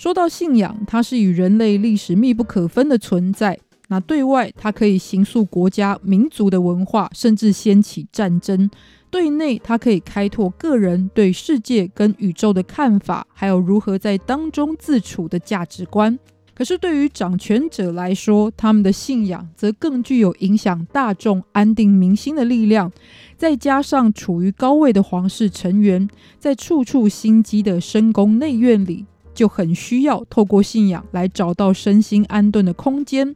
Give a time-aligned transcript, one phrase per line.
[0.00, 3.58] 说到信仰，它是与人类历史密不可分的存在。
[3.88, 8.66] 那对外，它可以形塑国家、民族的文化，甚至掀起战争；
[9.10, 16.18] 对内，它可以开拓个人对世界跟宇宙的看法，还有如何在当中自处的价值观。
[16.54, 22.90] 可是，对于掌权者来说，他们的信仰则更具有影响大众、安定民心的力量。
[23.36, 26.08] 再加上处于高位的皇室成员，
[26.38, 29.04] 在处处心机的深宫内院里。
[29.40, 33.34] 就很需要透过信仰来找到身心安顿的空间，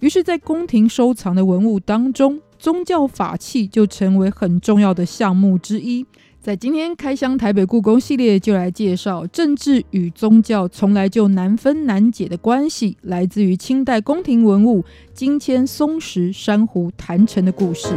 [0.00, 6.04] 于是，在宫廷收藏的文物当中，宗教法器就成为很重要的项目之一。
[6.42, 14.84] 在今天开箱台北故宫系列，就来介绍政治与宗教从来就难分难解的关系，来自于清代宫廷文物
[15.14, 17.88] 金签、松石、珊瑚、坛城的故事。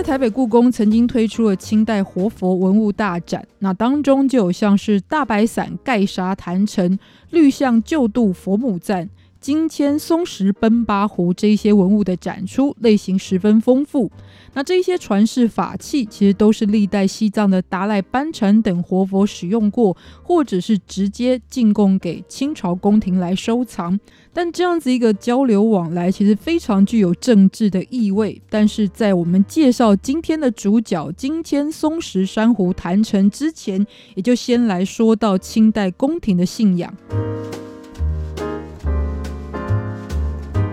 [0.00, 6.98] 在台北故宫曾经推出了清代活佛文物大展，那当中就有像是大白伞盖沙坛城、
[7.28, 9.10] 绿象救度佛母赞。
[9.40, 14.10] 金签、松石、奔巴壶这一些文物的展出类型十分丰富。
[14.52, 23.98] 那这些传世法器，其实都是历代西藏的达赖、班禅等活佛使用过，或者是直接进贡给清朝宫廷来收藏。
[24.32, 28.40] 但这样子一个交流往来，其实非常具有政治的意味。
[28.50, 36.92] 但是在我们介绍今天的主角金签、松石、珊瑚、坛城之前，也就先来说到清代宫廷的信仰。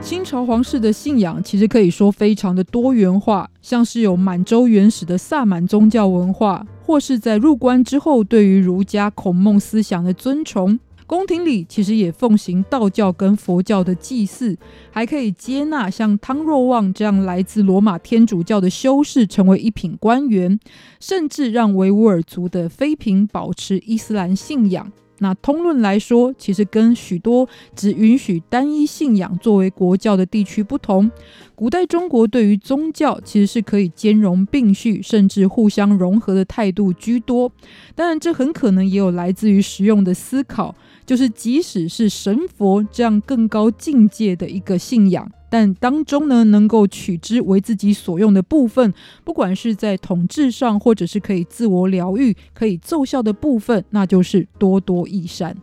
[0.07, 10.79] 清朝皇室的信仰其实可以说非常的多元化，像是有满洲原始的萨满宗教文化，或是在入关之后对于儒家孔孟思想的尊崇。
[11.06, 14.57] 宫廷里其实也奉行道教跟佛教的祭祀，
[14.91, 20.57] 还可以接纳像汤若望这样来自罗马天主教的修士成为一品官员，
[21.01, 24.89] 甚至让维吾尔族的妃嫔保持伊斯兰信仰。
[25.19, 31.09] 那通论来说，其实跟许多只允许单一信仰作为国教的地区不同，
[31.55, 37.51] 古代中国对于宗教其实是可以兼容并蓄，甚至互相融合的态度居多。
[37.95, 40.75] 当然，这很可能也有来自于实用的思考，
[41.06, 45.31] 就是即使是神佛这样更高境界的一个信仰。
[45.49, 48.93] 但当中呢，能够取之为自己所用的部分，
[49.23, 55.55] 不管是在统治上，或者是可以自我疗愈、可以奏效的部分，那就是多多益善。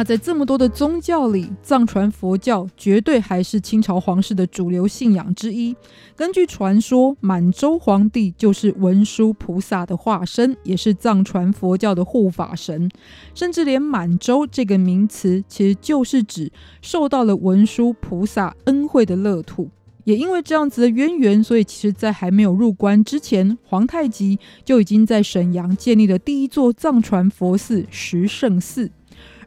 [0.00, 5.76] 那在这么多的宗教里，藏传佛教绝对还是清朝皇室的主流信仰之一。
[6.16, 12.90] 根据传说，满洲皇帝就是文殊菩萨的化身，也是藏传佛教的护法神。
[13.34, 16.50] 甚至连满洲这个名词，其实就是指
[16.80, 19.68] 受到了文殊菩萨恩惠的乐土。
[20.04, 28.90] 也因为这样子的渊源，所以其实在还没有入关之前，皇太极就已经在沈阳建立了第一座藏传佛寺十胜寺。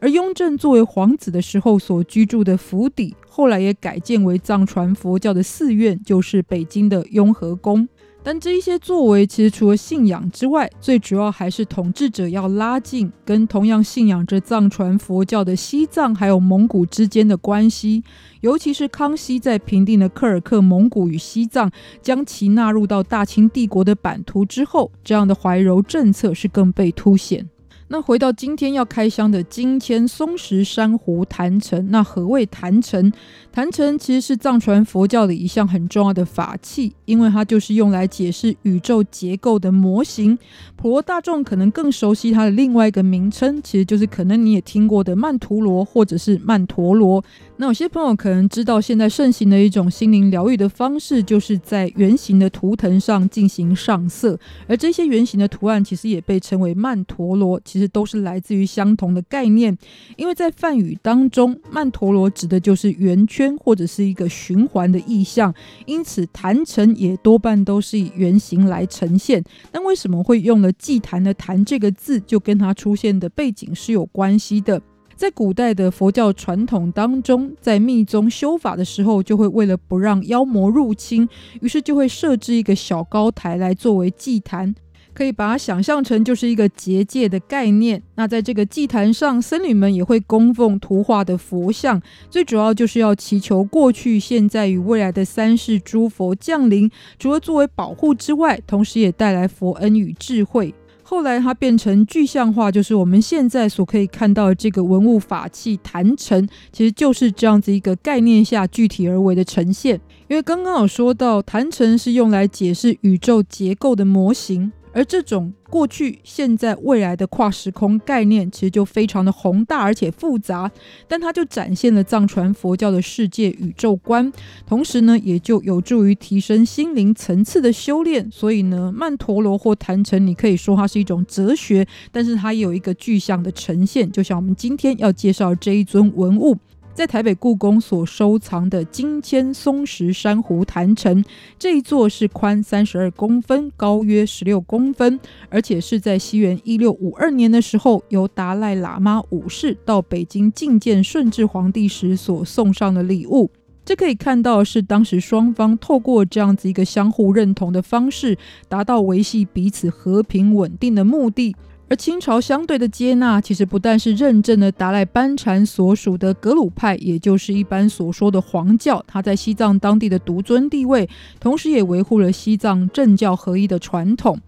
[0.03, 7.87] 而雍正作为皇子的时候所居住的府邸，后来也改建为藏传佛教的寺院，就是北京的雍和宫。
[8.21, 18.03] 但这一些作为，其实除了信仰之外，最主要还是统治者要拉近跟同样信仰着藏传佛教的西藏还有蒙古之间的关系。
[18.41, 21.71] 尤其是康熙在平定了柯尔克蒙古与西藏，
[22.01, 27.47] 将其纳入到大清帝国的版图之后，这样的怀柔政策是更被凸显。
[27.93, 33.13] 那回到今天要开箱的金签、松石、珊瑚、坛城，那何谓坛城？
[33.51, 40.35] 坛城其实是藏传佛教的一项很重要的法器，因为它就是用来解释宇宙结构的模型。
[40.75, 47.23] 普罗大众可能更熟悉它的另外一个名称，其实就是可能你也听过的曼陀罗或者是曼陀罗。
[47.55, 59.77] 那有些朋友可能知道，现在盛行的一种心灵疗愈的方式，就是在圆形的图腾上进行上色，而这些圆形的图案其实也被称为曼陀罗，其实都是来自于相同的概念。
[60.17, 65.53] 因为在梵语当中，曼陀罗指的就是圆圈或者是一个循环的意象，
[65.85, 69.43] 因此坛城也多半都是以圆形来呈现。
[69.71, 74.81] 那为什么会用了祭坛的坛这个字，就跟它出现的背景是有关系的。
[75.23, 81.29] 在古代的佛教传统当中，在密宗修法的时候，就会为了不让妖魔入侵，
[81.61, 84.75] 于是就会设置一个小高台来作为祭坛。
[85.13, 88.03] 可以把它想象成就是一个结界的概念。
[88.15, 100.75] 那在这个祭坛上，僧侣们也会供奉图画的佛像，最主要就是要祈求过去、现在与未来的三世诸佛降临，除了作为保护之外，同时也带来佛恩与智慧。
[101.03, 109.99] 后来它变成具象化，就是我们现在所可以看到的这个文物法器坛城，其实就是这样子一个概念下具体而为的呈现。
[110.29, 114.71] 因为刚刚有说到，坛城是用来解释宇宙结构的模型。
[114.93, 120.71] 而这种过去、现在、未来的跨时空概念，其实就非常的宏大而且复杂，
[121.07, 124.31] 但它就展现了藏传佛教的世界宇宙观，
[124.67, 128.29] 同时呢，也就有助于提升心灵层次的修炼。
[128.31, 136.57] 所以呢，曼陀罗或坛城，你可以说它是一种哲学，但是它也有一个具象的呈现，就像我们今天要介绍这一尊文物。
[136.93, 141.25] 在台北故宫所收藏的金签松石珊瑚坛城，
[141.57, 145.19] 这一座是宽三十二公分，高约十六公分，
[145.49, 153.49] 而且是在西元一六五二年的时候，由达赖喇嘛五世到北京觐见顺治皇帝时所送上的礼物。
[153.83, 158.37] 这可以看到是当时双方透过这样子一个相互认同的方式，
[158.69, 161.55] 达到维系彼此和平稳定的目的。
[161.89, 171.07] 而清朝相对的接纳，其实不但是认证了达赖班禅所属的格鲁派，也就是一般所说的黄教，他在西藏当地的独尊地位，
[171.39, 174.39] 同时也维护了西藏政教合一的传统。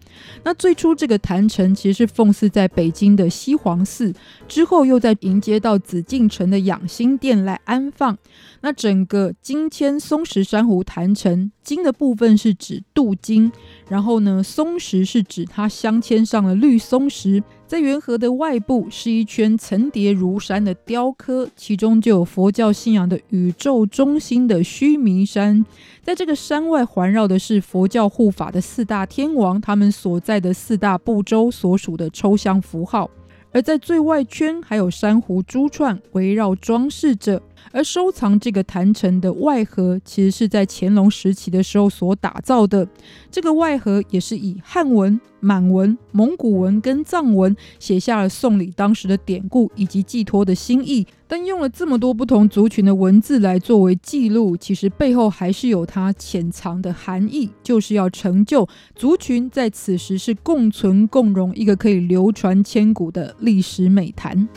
[0.44, 4.14] 那最初这个坛城其实是奉祀在北京的西皇寺，
[4.48, 8.18] 之后又在迎接到紫禁城的养心殿来安放。
[8.62, 13.52] 那整个金签松石珊瑚坛城，金的部分是指镀金，
[13.88, 25.66] 然后呢，松石是指它镶嵌上了绿松石，在圆盒的外部是一圈层叠如山的雕刻，其中就有佛教信仰的宇宙中心的须弥山，
[26.04, 33.10] 在这个山外环绕的是佛教护法的四大天王，他们所在的四大部洲所属的抽象符号，
[33.56, 37.42] 而在最外圈还有珊瑚珠串围绕装饰着。
[37.72, 42.88] 而收藏这个坛城的外盒，其实是在乾隆时期的时候所打造的。
[43.32, 51.08] 这个外盒也是以汉文、满文、蒙古文跟藏文写下了送礼当时的典故以及寄托的心意。
[51.28, 64.48] 但用了这么多不同族群的文字来作为记录，其实背后还是有它潜藏的含义，就是要成就族群在此时是共存共荣，一个可以流传千古的历史美谈。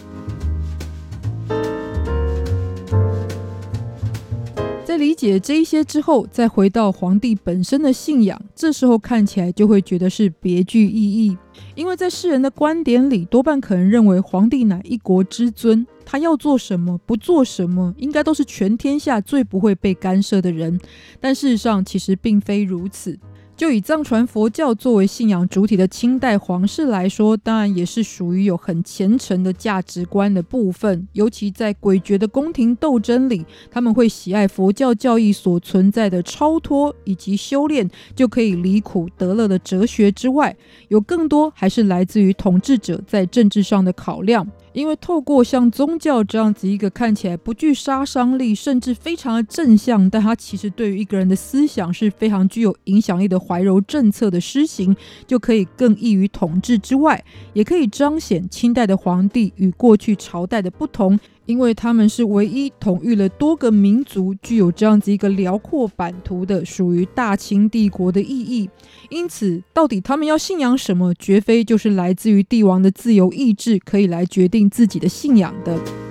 [4.88, 11.36] 在理解这一些之后，再回到皇帝本身的信仰，这时候看起来就会觉得是别具意义。
[11.74, 20.80] 因为在世人的观点里，多半可能认为皇帝乃一国之尊，他要做什么，不做什么，应该都是全天下最不会被干涉的人。
[21.20, 23.18] 但事实上，其实并非如此。
[23.58, 31.08] 就以藏传佛教作为信仰主体的清代皇室来说，当然也是属于有很虔诚的价值观的部分。
[31.14, 40.56] 尤其在诡谲的宫廷斗争里，他们会喜爱佛教教义所存在的超脱以及修炼就可以离苦得乐的哲学之外，
[40.86, 44.46] 有更多还是来自于统治者在政治上的考量。
[44.78, 54.96] 因为透过像宗教这样子一个看起来不具杀伤力，甚至非常的正向，但它其实对于一个人的思想是非常具有影响力的怀柔政策的施行，
[55.26, 61.18] 就可以更易于统治之外，也可以彰显清代的皇帝与过去朝代的不同。
[61.48, 68.68] 因为他们是唯一统御了多个民族，具有这样子一个辽阔版图的，属于大清帝国的意义。
[69.08, 76.07] 因此，到底他们要信仰什么，绝非就是来自于帝王的自由意志可以来决定自己的信仰的。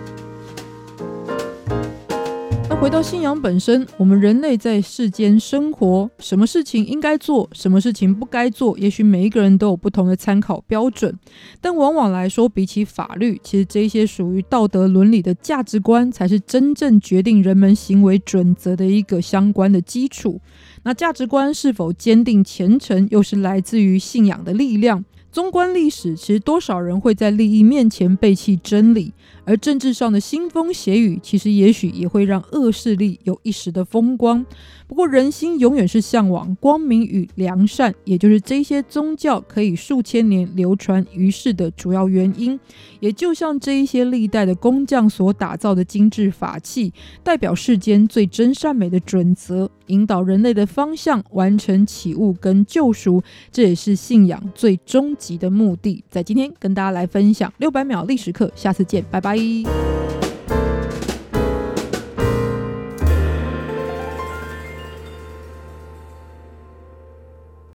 [2.80, 11.14] 回到信仰本身，我们人类在世间生活，什么事情应该做，什么事情不该做，也许每一个人都有不同的参考标准。
[11.60, 20.40] 但往往来说，比起法律，其实这些属于道德伦理的价值观，才是真正决定人们行为准则的一个相关的基础。
[20.84, 25.04] 那价值观是否坚定虔诚，又是来自于信仰的力量。
[25.30, 29.14] 纵观历史，其实多少人会在利益面前背弃真理？
[29.48, 34.46] 而政治上的腥风血雨，其实也许也会让恶势力有一时的风光。
[34.88, 42.60] 不过，人心永远是向往光明与良善，也就是这些宗教可以数千年流传于世的主要原因。
[43.00, 46.92] 也就像这一些历代的工匠所打造的精致法器，
[47.24, 53.24] 代表世间最真善美的准则，引导人类的方向，完成启悟跟救赎。
[53.52, 56.04] 这也是信仰最终极的目的。
[56.10, 59.37] 在今天跟大家来分享六百秒历史课，下次见，拜拜。
[59.38, 60.17] 拜。